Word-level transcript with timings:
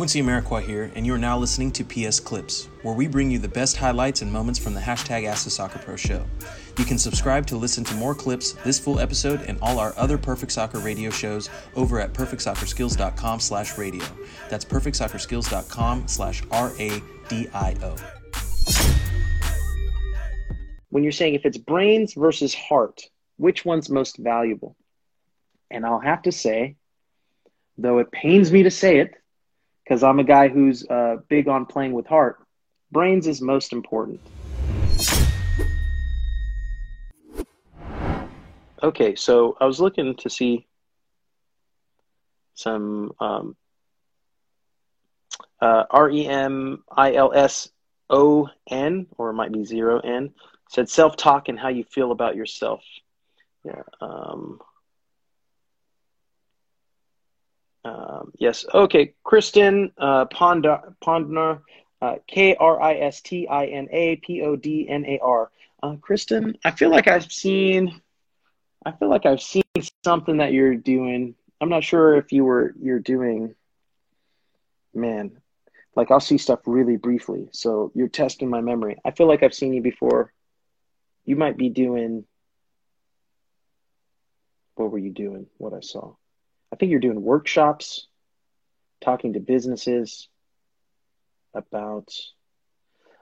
Quincy 0.00 0.22
Amarikwa 0.22 0.62
here, 0.62 0.90
and 0.94 1.04
you 1.04 1.12
are 1.12 1.18
now 1.18 1.36
listening 1.36 1.70
to 1.70 1.84
PS 1.84 2.20
Clips, 2.20 2.70
where 2.80 2.94
we 2.94 3.06
bring 3.06 3.30
you 3.30 3.38
the 3.38 3.46
best 3.46 3.76
highlights 3.76 4.22
and 4.22 4.32
moments 4.32 4.58
from 4.58 4.72
the 4.72 4.80
hashtag 4.80 5.26
Ask 5.26 5.44
the 5.44 5.50
Soccer 5.50 5.78
Pro 5.78 5.94
show. 5.94 6.24
You 6.78 6.86
can 6.86 6.96
subscribe 6.96 7.46
to 7.48 7.58
listen 7.58 7.84
to 7.84 7.94
more 7.96 8.14
clips, 8.14 8.52
this 8.64 8.78
full 8.78 8.98
episode, 8.98 9.42
and 9.42 9.58
all 9.60 9.78
our 9.78 9.92
other 9.98 10.16
Perfect 10.16 10.52
Soccer 10.52 10.78
radio 10.78 11.10
shows 11.10 11.50
over 11.76 12.00
at 12.00 12.14
perfectsoccerskills.com 12.14 13.40
slash 13.40 13.76
radio. 13.76 14.02
That's 14.48 14.64
perfectsoccerskills.com 14.64 16.08
slash 16.08 16.42
R-A-D-I-O. 16.50 17.96
When 20.88 21.02
you're 21.02 21.12
saying 21.12 21.34
if 21.34 21.44
it's 21.44 21.58
brains 21.58 22.14
versus 22.14 22.54
heart, 22.54 23.02
which 23.36 23.66
one's 23.66 23.90
most 23.90 24.16
valuable? 24.16 24.78
And 25.70 25.84
I'll 25.84 26.00
have 26.00 26.22
to 26.22 26.32
say, 26.32 26.76
though 27.76 27.98
it 27.98 28.10
pains 28.10 28.50
me 28.50 28.62
to 28.62 28.70
say 28.70 29.00
it, 29.00 29.19
because 29.90 30.04
I'm 30.04 30.20
a 30.20 30.24
guy 30.24 30.46
who's 30.46 30.88
uh, 30.88 31.16
big 31.26 31.48
on 31.48 31.66
playing 31.66 31.94
with 31.94 32.06
heart, 32.06 32.38
brains 32.92 33.26
is 33.26 33.42
most 33.42 33.72
important. 33.72 34.20
Okay, 38.84 39.16
so 39.16 39.56
I 39.60 39.64
was 39.66 39.80
looking 39.80 40.14
to 40.14 40.30
see 40.30 40.68
some 42.54 43.10
um, 43.18 43.56
uh, 45.60 45.82
R 45.90 46.08
E 46.08 46.24
M 46.24 46.84
I 46.96 47.14
L 47.14 47.32
S 47.34 47.68
O 48.08 48.48
N, 48.68 49.08
or 49.18 49.30
it 49.30 49.34
might 49.34 49.50
be 49.50 49.64
zero 49.64 49.98
N, 49.98 50.30
said 50.68 50.88
self 50.88 51.16
talk 51.16 51.48
and 51.48 51.58
how 51.58 51.68
you 51.68 51.82
feel 51.82 52.12
about 52.12 52.36
yourself. 52.36 52.84
Yeah. 53.64 53.82
Um, 54.00 54.60
um, 57.84 58.32
yes. 58.38 58.64
Okay. 58.72 59.14
Kristen 59.24 59.92
uh, 59.98 60.26
Podnar, 60.26 61.60
uh, 62.02 62.14
K 62.26 62.54
R 62.56 62.80
I 62.80 62.94
S 62.94 63.20
T 63.20 63.46
I 63.48 63.66
N 63.66 63.88
A 63.90 64.16
P 64.16 64.42
O 64.42 64.56
D 64.56 64.88
N 64.88 65.04
A 65.06 65.18
R. 65.22 65.50
Uh, 65.82 65.96
Kristen, 65.96 66.58
I 66.64 66.72
feel 66.72 66.90
like 66.90 67.08
I've 67.08 67.32
seen, 67.32 68.02
I 68.84 68.92
feel 68.92 69.08
like 69.08 69.24
I've 69.24 69.40
seen 69.40 69.62
something 70.04 70.38
that 70.38 70.52
you're 70.52 70.74
doing. 70.74 71.34
I'm 71.60 71.70
not 71.70 71.84
sure 71.84 72.16
if 72.16 72.32
you 72.32 72.44
were 72.44 72.74
you're 72.80 72.98
doing. 72.98 73.54
Man, 74.92 75.40
like 75.94 76.10
I'll 76.10 76.20
see 76.20 76.36
stuff 76.36 76.60
really 76.66 76.96
briefly. 76.96 77.48
So 77.52 77.92
you're 77.94 78.08
testing 78.08 78.50
my 78.50 78.60
memory. 78.60 78.98
I 79.04 79.12
feel 79.12 79.28
like 79.28 79.42
I've 79.42 79.54
seen 79.54 79.72
you 79.72 79.82
before. 79.82 80.32
You 81.24 81.36
might 81.36 81.56
be 81.56 81.68
doing. 81.70 82.24
What 84.74 84.90
were 84.90 84.98
you 84.98 85.10
doing? 85.10 85.46
What 85.58 85.74
I 85.74 85.80
saw. 85.80 86.14
I 86.72 86.76
think 86.76 86.90
you're 86.90 87.00
doing 87.00 87.22
workshops, 87.22 88.06
talking 89.00 89.34
to 89.34 89.40
businesses 89.40 90.28
about. 91.54 92.12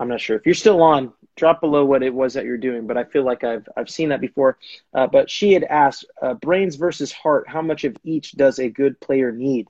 I'm 0.00 0.08
not 0.08 0.20
sure 0.20 0.36
if 0.36 0.46
you're 0.46 0.54
still 0.54 0.82
on. 0.82 1.12
Drop 1.36 1.60
below 1.60 1.84
what 1.84 2.02
it 2.02 2.12
was 2.12 2.34
that 2.34 2.44
you're 2.44 2.58
doing, 2.58 2.86
but 2.86 2.96
I 2.98 3.04
feel 3.04 3.24
like 3.24 3.44
I've 3.44 3.68
I've 3.76 3.90
seen 3.90 4.10
that 4.10 4.20
before. 4.20 4.58
Uh, 4.92 5.06
but 5.06 5.30
she 5.30 5.52
had 5.52 5.64
asked, 5.64 6.04
uh, 6.20 6.34
brains 6.34 6.76
versus 6.76 7.12
heart. 7.12 7.48
How 7.48 7.62
much 7.62 7.84
of 7.84 7.96
each 8.04 8.32
does 8.32 8.58
a 8.58 8.68
good 8.68 9.00
player 9.00 9.32
need? 9.32 9.68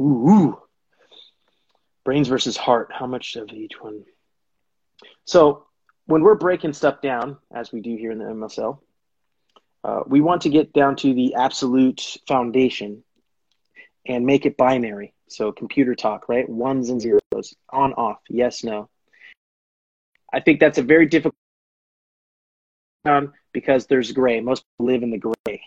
Ooh, 0.00 0.28
ooh. 0.30 0.62
brains 2.04 2.28
versus 2.28 2.56
heart. 2.56 2.90
How 2.92 3.06
much 3.06 3.36
of 3.36 3.50
each 3.50 3.80
one? 3.80 4.04
So 5.24 5.66
when 6.06 6.22
we're 6.22 6.34
breaking 6.36 6.72
stuff 6.72 7.00
down, 7.00 7.36
as 7.54 7.72
we 7.72 7.80
do 7.80 7.96
here 7.96 8.10
in 8.10 8.18
the 8.18 8.24
MSL, 8.24 8.78
uh, 9.84 10.00
we 10.06 10.20
want 10.20 10.42
to 10.42 10.48
get 10.48 10.72
down 10.72 10.96
to 10.96 11.14
the 11.14 11.34
absolute 11.34 12.16
foundation 12.26 13.04
and 14.06 14.26
make 14.26 14.46
it 14.46 14.56
binary. 14.56 15.14
So 15.28 15.52
computer 15.52 15.94
talk, 15.94 16.28
right? 16.28 16.48
Ones 16.48 16.90
and 16.90 17.00
zeros, 17.00 17.54
on, 17.70 17.92
off, 17.94 18.18
yes, 18.28 18.62
no. 18.62 18.88
I 20.32 20.40
think 20.40 20.60
that's 20.60 20.78
a 20.78 20.82
very 20.82 21.06
difficult 21.06 21.34
because 23.52 23.86
there's 23.86 24.12
gray. 24.12 24.40
Most 24.40 24.64
live 24.78 25.02
in 25.02 25.10
the 25.10 25.18
gray. 25.18 25.62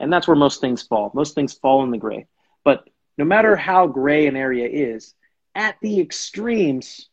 And 0.00 0.12
that's 0.12 0.28
where 0.28 0.36
most 0.36 0.60
things 0.60 0.82
fall. 0.82 1.10
Most 1.14 1.34
things 1.34 1.52
fall 1.52 1.82
in 1.82 1.90
the 1.90 1.98
gray. 1.98 2.26
But 2.64 2.88
no 3.16 3.24
matter 3.24 3.56
how 3.56 3.88
gray 3.88 4.26
an 4.26 4.36
area 4.36 4.68
is, 4.68 5.14
at 5.54 5.76
the 5.82 6.00
extremes, 6.00 7.08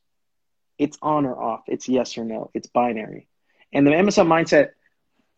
it's 0.78 0.98
on 1.02 1.26
or 1.26 1.42
off. 1.42 1.64
It's 1.68 1.90
yes 1.90 2.18
or 2.18 2.26
no. 2.26 2.52
It's 2.54 2.68
binary. 2.68 3.28
And 3.74 3.88
the 3.88 3.92
MSL 3.92 4.28
mindset, 4.28 4.70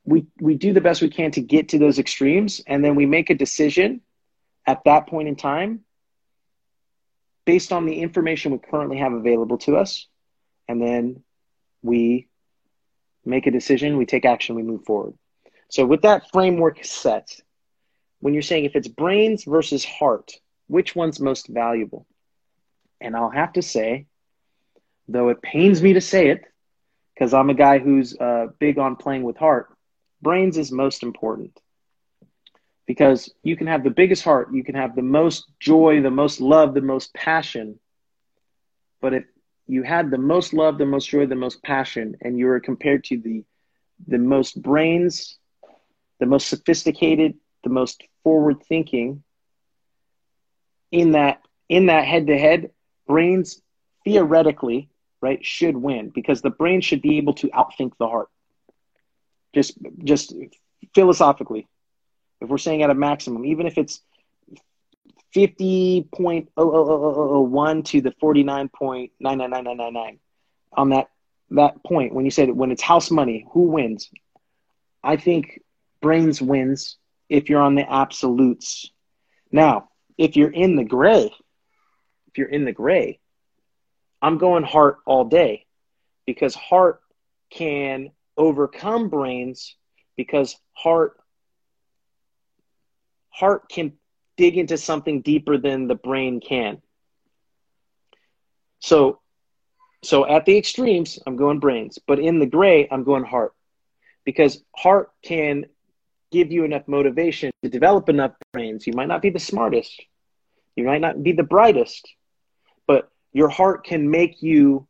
we, 0.03 0.25
we 0.39 0.55
do 0.55 0.73
the 0.73 0.81
best 0.81 1.01
we 1.01 1.09
can 1.09 1.31
to 1.31 1.41
get 1.41 1.69
to 1.69 1.79
those 1.79 1.99
extremes, 1.99 2.61
and 2.67 2.83
then 2.83 2.95
we 2.95 3.05
make 3.05 3.29
a 3.29 3.35
decision 3.35 4.01
at 4.67 4.83
that 4.83 5.07
point 5.07 5.29
in 5.29 5.35
time 5.35 5.85
based 7.45 7.71
on 7.71 7.85
the 7.85 8.01
information 8.01 8.51
we 8.51 8.59
currently 8.59 8.97
have 8.97 9.13
available 9.13 9.57
to 9.57 9.77
us. 9.77 10.05
And 10.67 10.81
then 10.81 11.23
we 11.81 12.27
make 13.25 13.47
a 13.47 13.51
decision, 13.51 13.97
we 13.97 14.05
take 14.05 14.25
action, 14.25 14.55
we 14.55 14.63
move 14.63 14.83
forward. 14.83 15.13
So, 15.69 15.85
with 15.85 16.01
that 16.01 16.29
framework 16.31 16.83
set, 16.83 17.39
when 18.19 18.33
you're 18.33 18.43
saying 18.43 18.65
if 18.65 18.75
it's 18.75 18.89
brains 18.89 19.45
versus 19.45 19.85
heart, 19.85 20.33
which 20.67 20.95
one's 20.95 21.19
most 21.19 21.47
valuable? 21.47 22.05
And 22.99 23.15
I'll 23.15 23.29
have 23.29 23.53
to 23.53 23.61
say, 23.61 24.07
though 25.07 25.29
it 25.29 25.41
pains 25.41 25.81
me 25.81 25.93
to 25.93 26.01
say 26.01 26.29
it, 26.29 26.43
because 27.13 27.33
I'm 27.33 27.49
a 27.49 27.53
guy 27.53 27.79
who's 27.79 28.17
uh, 28.17 28.47
big 28.59 28.77
on 28.77 28.97
playing 28.97 29.23
with 29.23 29.37
heart, 29.37 29.69
brains 30.21 30.57
is 30.57 30.71
most 30.71 31.03
important 31.03 31.57
because 32.87 33.33
you 33.43 33.57
can 33.57 33.67
have 33.67 33.83
the 33.83 33.91
biggest 33.91 34.23
heart, 34.23 34.49
you 34.53 34.63
can 34.63 34.75
have 34.75 34.95
the 34.95 35.03
most 35.03 35.45
joy, 35.59 36.01
the 36.01 36.11
most 36.11 36.41
love, 36.41 36.73
the 36.73 36.81
most 36.81 37.13
passion. 37.13 37.79
But 39.01 39.13
if 39.13 39.25
you 39.67 39.83
had 39.83 40.11
the 40.11 40.17
most 40.17 40.53
love, 40.53 40.77
the 40.77 40.85
most 40.85 41.09
joy, 41.09 41.25
the 41.27 41.35
most 41.35 41.63
passion, 41.63 42.15
and 42.21 42.37
you 42.37 42.47
were 42.47 42.59
compared 42.59 43.03
to 43.05 43.17
the 43.19 43.43
the 44.07 44.17
most 44.19 44.61
brains, 44.61 45.37
the 46.19 46.25
most 46.25 46.47
sophisticated, 46.47 47.35
the 47.63 47.69
most 47.69 48.03
forward 48.23 48.63
thinking 48.67 49.23
in 50.91 51.11
that 51.11 51.41
in 51.69 51.87
that 51.87 52.05
head 52.05 52.27
to 52.27 52.37
head, 52.37 52.71
brains 53.07 53.61
theoretically, 54.03 54.89
right, 55.21 55.43
should 55.45 55.75
win 55.77 56.09
because 56.13 56.41
the 56.41 56.49
brain 56.49 56.81
should 56.81 57.01
be 57.01 57.17
able 57.17 57.33
to 57.33 57.47
outthink 57.49 57.91
the 57.99 58.07
heart. 58.07 58.29
Just 59.53 59.77
just 60.03 60.33
philosophically, 60.93 61.67
if 62.41 62.49
we're 62.49 62.57
saying 62.57 62.83
at 62.83 62.89
a 62.89 62.95
maximum, 62.95 63.45
even 63.45 63.65
if 63.67 63.77
it's 63.77 64.01
50.00001 65.35 67.85
to 67.85 68.01
the 68.01 68.11
49.999999 68.11 70.19
on 70.73 70.89
that 70.89 71.09
that 71.51 71.81
point 71.83 72.13
when 72.13 72.25
you 72.25 72.31
said 72.31 72.51
when 72.51 72.71
it's 72.71 72.81
house 72.81 73.09
money 73.09 73.45
who 73.51 73.61
wins? 73.63 74.11
I 75.03 75.15
think 75.15 75.61
brains 76.01 76.41
wins 76.41 76.97
if 77.29 77.49
you're 77.49 77.61
on 77.61 77.75
the 77.75 77.89
absolutes. 77.89 78.91
Now 79.51 79.87
if 80.17 80.35
you're 80.35 80.51
in 80.51 80.75
the 80.75 80.83
gray 80.83 81.31
if 82.27 82.37
you're 82.37 82.49
in 82.49 82.65
the 82.65 82.71
gray 82.71 83.19
i'm 84.21 84.37
going 84.37 84.63
heart 84.63 84.97
all 85.05 85.25
day 85.25 85.65
because 86.25 86.55
heart 86.55 87.01
can 87.49 88.11
overcome 88.35 89.09
brains 89.09 89.75
because 90.15 90.57
heart 90.73 91.17
heart 93.37 93.69
can 93.69 93.93
dig 94.35 94.57
into 94.57 94.77
something 94.77 95.21
deeper 95.21 95.57
than 95.57 95.87
the 95.87 95.95
brain 95.95 96.39
can. 96.39 96.81
So 98.79 99.19
so 100.03 100.27
at 100.27 100.45
the 100.45 100.57
extremes, 100.57 101.19
I'm 101.25 101.35
going 101.35 101.59
brains, 101.59 101.99
but 102.07 102.19
in 102.19 102.39
the 102.39 102.45
gray, 102.45 102.87
I'm 102.89 103.03
going 103.03 103.23
heart. 103.23 103.53
Because 104.25 104.63
heart 104.75 105.09
can 105.23 105.65
give 106.31 106.51
you 106.51 106.65
enough 106.65 106.87
motivation 106.87 107.51
to 107.63 107.69
develop 107.69 108.09
enough 108.09 108.33
brains. 108.53 108.85
You 108.85 108.93
might 108.93 109.07
not 109.07 109.21
be 109.21 109.29
the 109.29 109.39
smartest. 109.39 110.01
You 110.75 110.85
might 110.85 111.01
not 111.01 111.23
be 111.23 111.31
the 111.31 111.43
brightest, 111.43 112.07
but 112.85 113.09
your 113.33 113.49
heart 113.49 113.85
can 113.85 114.09
make 114.09 114.41
you 114.41 114.87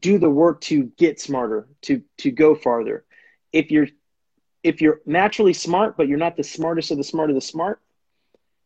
do 0.00 0.18
the 0.18 0.30
work 0.30 0.60
to 0.62 0.84
get 0.98 1.20
smarter, 1.20 1.68
to 1.82 2.02
to 2.18 2.30
go 2.30 2.54
farther. 2.54 3.04
If 3.52 3.70
you're 3.70 3.88
if 4.64 4.80
you're 4.80 5.02
naturally 5.04 5.52
smart, 5.52 5.96
but 5.96 6.08
you're 6.08 6.18
not 6.18 6.36
the 6.36 6.42
smartest 6.42 6.90
of 6.90 6.96
the 6.96 7.04
smart 7.04 7.28
of 7.28 7.34
the 7.36 7.40
smart, 7.40 7.80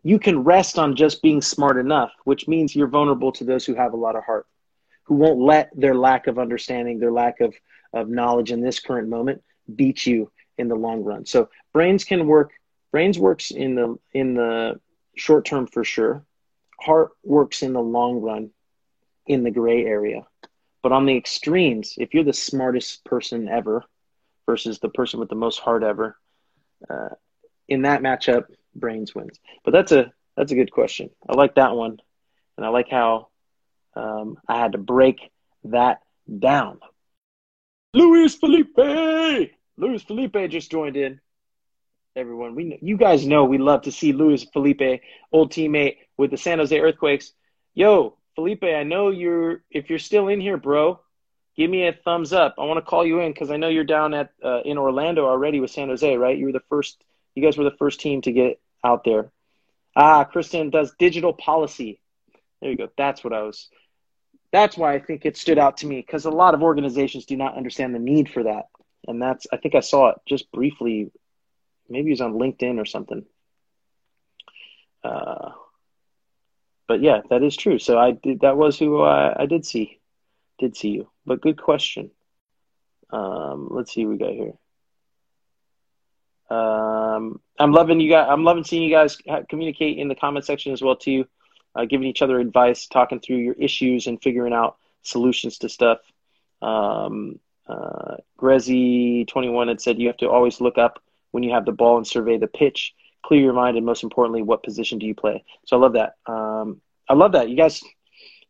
you 0.04 0.18
can 0.18 0.44
rest 0.44 0.78
on 0.78 0.94
just 0.94 1.20
being 1.20 1.42
smart 1.42 1.76
enough, 1.76 2.12
which 2.24 2.46
means 2.46 2.74
you're 2.74 2.86
vulnerable 2.86 3.32
to 3.32 3.44
those 3.44 3.66
who 3.66 3.74
have 3.74 3.92
a 3.92 3.96
lot 3.96 4.14
of 4.14 4.24
heart, 4.24 4.46
who 5.02 5.16
won't 5.16 5.40
let 5.40 5.70
their 5.74 5.96
lack 5.96 6.28
of 6.28 6.38
understanding, 6.38 7.00
their 7.00 7.10
lack 7.10 7.40
of, 7.40 7.54
of 7.92 8.08
knowledge 8.08 8.52
in 8.52 8.60
this 8.60 8.78
current 8.78 9.08
moment 9.08 9.42
beat 9.74 10.06
you 10.06 10.30
in 10.56 10.68
the 10.68 10.76
long 10.76 11.02
run. 11.02 11.26
So 11.26 11.50
brains 11.72 12.04
can 12.04 12.28
work, 12.28 12.52
brains 12.92 13.18
works 13.18 13.50
in 13.50 13.74
the 13.74 13.98
in 14.12 14.34
the 14.34 14.80
short 15.16 15.44
term 15.44 15.66
for 15.66 15.82
sure. 15.84 16.22
Heart 16.80 17.10
works 17.24 17.62
in 17.62 17.72
the 17.72 17.82
long 17.82 18.20
run 18.20 18.50
in 19.26 19.42
the 19.42 19.50
gray 19.50 19.84
area. 19.84 20.26
But 20.80 20.92
on 20.92 21.06
the 21.06 21.16
extremes, 21.16 21.94
if 21.98 22.14
you're 22.14 22.24
the 22.24 22.32
smartest 22.32 23.04
person 23.04 23.48
ever, 23.48 23.84
versus 24.48 24.78
the 24.80 24.88
person 24.98 25.20
with 25.20 25.28
the 25.28 25.42
most 25.46 25.58
heart 25.60 25.82
ever. 25.84 26.16
Uh, 26.90 27.14
in 27.68 27.82
that 27.82 28.00
matchup, 28.00 28.44
brains 28.74 29.14
wins. 29.14 29.38
But 29.64 29.72
that's 29.72 29.92
a 29.92 30.12
that's 30.36 30.52
a 30.52 30.56
good 30.60 30.72
question. 30.72 31.10
I 31.28 31.34
like 31.34 31.54
that 31.56 31.76
one, 31.76 31.98
and 32.56 32.66
I 32.66 32.70
like 32.70 32.90
how 32.90 33.28
Um, 33.94 34.38
I 34.48 34.58
had 34.62 34.72
to 34.72 34.78
break 34.78 35.18
that 35.64 36.00
down. 36.48 36.78
Luis 37.94 38.36
Felipe, 38.36 39.50
Luis 39.76 40.02
Felipe 40.02 40.38
just 40.50 40.70
joined 40.70 40.96
in. 40.96 41.20
Everyone, 42.16 42.54
we 42.54 42.78
you 42.82 42.96
guys 42.96 43.26
know 43.26 43.44
we 43.44 43.58
love 43.58 43.82
to 43.82 43.92
see 43.92 44.12
Luis 44.12 44.44
Felipe, 44.52 45.02
old 45.32 45.52
teammate 45.52 45.96
with 46.16 46.30
the 46.30 46.36
San 46.36 46.58
Jose 46.58 46.78
Earthquakes. 46.78 47.32
Yo, 47.74 48.16
Felipe, 48.34 48.64
I 48.64 48.84
know 48.84 49.10
you're 49.10 49.62
if 49.70 49.90
you're 49.90 49.98
still 49.98 50.28
in 50.28 50.40
here, 50.40 50.56
bro. 50.56 51.00
Give 51.58 51.68
me 51.68 51.88
a 51.88 51.92
thumbs 51.92 52.32
up. 52.32 52.54
I 52.56 52.64
want 52.66 52.78
to 52.78 52.88
call 52.88 53.04
you 53.04 53.18
in 53.18 53.32
because 53.32 53.50
I 53.50 53.56
know 53.56 53.66
you're 53.66 53.82
down 53.82 54.14
at 54.14 54.30
uh, 54.44 54.60
in 54.60 54.78
Orlando 54.78 55.26
already 55.26 55.58
with 55.58 55.72
San 55.72 55.88
Jose, 55.88 56.16
right? 56.16 56.38
You 56.38 56.46
were 56.46 56.52
the 56.52 56.62
first. 56.70 57.02
You 57.34 57.42
guys 57.42 57.58
were 57.58 57.64
the 57.64 57.76
first 57.76 58.00
team 58.00 58.22
to 58.22 58.32
get 58.32 58.60
out 58.84 59.02
there. 59.02 59.32
Ah, 59.96 60.22
Kristen 60.22 60.70
does 60.70 60.94
digital 61.00 61.32
policy. 61.32 62.00
There 62.62 62.70
you 62.70 62.76
go. 62.76 62.88
That's 62.96 63.24
what 63.24 63.32
I 63.32 63.42
was. 63.42 63.68
That's 64.52 64.78
why 64.78 64.94
I 64.94 65.00
think 65.00 65.26
it 65.26 65.36
stood 65.36 65.58
out 65.58 65.78
to 65.78 65.86
me 65.88 65.96
because 65.96 66.26
a 66.26 66.30
lot 66.30 66.54
of 66.54 66.62
organizations 66.62 67.26
do 67.26 67.36
not 67.36 67.56
understand 67.56 67.92
the 67.92 67.98
need 67.98 68.28
for 68.30 68.44
that, 68.44 68.66
and 69.08 69.20
that's. 69.20 69.48
I 69.52 69.56
think 69.56 69.74
I 69.74 69.80
saw 69.80 70.10
it 70.10 70.18
just 70.28 70.52
briefly. 70.52 71.10
Maybe 71.88 72.10
it 72.10 72.12
was 72.12 72.20
on 72.20 72.34
LinkedIn 72.34 72.80
or 72.80 72.84
something. 72.84 73.24
Uh, 75.02 75.50
but 76.86 77.02
yeah, 77.02 77.22
that 77.30 77.42
is 77.42 77.56
true. 77.56 77.80
So 77.80 77.98
I 77.98 78.12
did. 78.12 78.42
That 78.42 78.56
was 78.56 78.78
who 78.78 79.02
I, 79.02 79.42
I 79.42 79.46
did 79.46 79.66
see. 79.66 79.97
Did 80.58 80.76
see 80.76 80.90
you. 80.90 81.08
But 81.24 81.40
good 81.40 81.60
question. 81.60 82.10
Um, 83.10 83.68
let's 83.70 83.92
see 83.92 84.04
what 84.04 84.12
we 84.12 84.18
got 84.18 84.32
here. 84.32 84.54
Um, 86.50 87.40
I'm 87.58 87.72
loving 87.72 88.00
you 88.00 88.10
guys. 88.10 88.26
I'm 88.30 88.44
loving 88.44 88.64
seeing 88.64 88.82
you 88.82 88.90
guys 88.90 89.18
communicate 89.48 89.98
in 89.98 90.08
the 90.08 90.14
comment 90.14 90.44
section 90.44 90.72
as 90.72 90.82
well 90.82 90.96
too, 90.96 91.26
uh, 91.74 91.84
giving 91.84 92.06
each 92.06 92.22
other 92.22 92.40
advice, 92.40 92.86
talking 92.86 93.20
through 93.20 93.36
your 93.36 93.54
issues, 93.54 94.06
and 94.06 94.20
figuring 94.22 94.52
out 94.52 94.76
solutions 95.02 95.58
to 95.58 95.68
stuff. 95.68 95.98
Um, 96.62 97.38
uh, 97.66 98.16
Grezzy21 98.40 99.68
had 99.68 99.80
said 99.80 99.98
you 99.98 100.06
have 100.06 100.16
to 100.18 100.30
always 100.30 100.60
look 100.60 100.78
up 100.78 101.02
when 101.32 101.42
you 101.42 101.52
have 101.52 101.66
the 101.66 101.72
ball 101.72 101.98
and 101.98 102.06
survey 102.06 102.38
the 102.38 102.46
pitch, 102.46 102.94
clear 103.22 103.42
your 103.42 103.52
mind, 103.52 103.76
and 103.76 103.84
most 103.84 104.02
importantly, 104.02 104.42
what 104.42 104.62
position 104.62 104.98
do 104.98 105.06
you 105.06 105.14
play? 105.14 105.44
So 105.66 105.76
I 105.76 105.80
love 105.80 105.92
that. 105.92 106.14
Um, 106.26 106.80
I 107.08 107.14
love 107.14 107.32
that. 107.32 107.50
You 107.50 107.56
guys, 107.56 107.82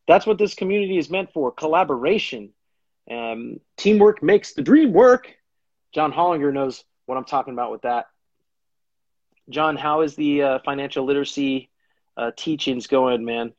that's 0.09 0.27
what 0.27 0.39
this 0.39 0.55
community 0.55 0.99
is 0.99 1.11
meant 1.11 1.33
for 1.33 1.53
collaboration. 1.53 2.51
Um, 3.11 3.61
teamwork 3.77 4.23
makes 4.23 4.55
the 4.55 4.63
dream 4.63 4.93
work. 4.93 5.33
John 5.95 6.13
Hollinger 6.13 6.53
knows 6.53 6.83
what 7.07 7.17
I'm 7.17 7.25
talking 7.25 7.53
about 7.53 7.71
with 7.71 7.83
that. 7.83 8.07
John, 9.51 9.77
how 9.77 10.01
is 10.01 10.17
the 10.17 10.43
uh, 10.43 10.59
financial 10.65 11.05
literacy 11.05 11.71
uh, 12.17 12.33
teachings 12.37 12.87
going, 12.87 13.25
man? 13.25 13.53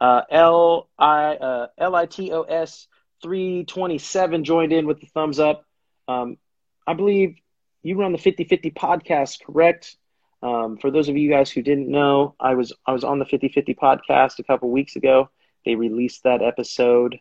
Uh, 0.00 0.22
L 0.30 0.88
I 0.98 1.34
uh, 1.34 1.66
L 1.78 1.94
I 1.94 2.06
T 2.06 2.32
O 2.32 2.42
S 2.42 2.88
three 3.22 3.64
twenty 3.64 3.98
seven 3.98 4.44
joined 4.44 4.72
in 4.72 4.86
with 4.86 5.00
the 5.00 5.06
thumbs 5.06 5.38
up. 5.38 5.64
Um, 6.08 6.38
I 6.86 6.94
believe 6.94 7.36
you 7.82 7.96
run 7.98 8.12
the 8.12 8.18
50-50 8.18 8.74
podcast, 8.74 9.44
correct? 9.44 9.96
Um, 10.42 10.78
for 10.78 10.90
those 10.90 11.08
of 11.08 11.16
you 11.16 11.30
guys 11.30 11.50
who 11.50 11.62
didn't 11.62 11.88
know, 11.88 12.34
I 12.40 12.54
was 12.54 12.72
I 12.86 12.92
was 12.92 13.04
on 13.04 13.18
the 13.18 13.26
50-50 13.26 13.76
podcast 13.76 14.38
a 14.38 14.42
couple 14.42 14.70
weeks 14.70 14.96
ago. 14.96 15.30
They 15.64 15.74
released 15.74 16.24
that 16.24 16.42
episode. 16.42 17.20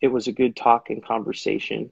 It 0.00 0.08
was 0.08 0.26
a 0.26 0.32
good 0.32 0.56
talk 0.56 0.90
and 0.90 1.04
conversation. 1.04 1.90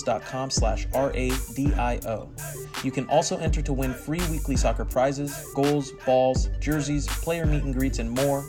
skills.com 0.00 0.50
slash 0.50 0.86
R-A-D-I-O. 0.94 2.28
You 2.82 2.90
can 2.90 3.06
also 3.08 3.36
enter 3.38 3.62
to 3.62 3.72
win 3.72 3.92
free 3.92 4.20
weekly 4.30 4.56
soccer 4.56 4.84
prizes, 4.84 5.46
goals, 5.54 5.92
balls, 6.06 6.48
jerseys, 6.60 7.06
player 7.06 7.46
meet 7.46 7.64
and 7.64 7.74
greets, 7.74 7.98
and 7.98 8.10
more 8.10 8.48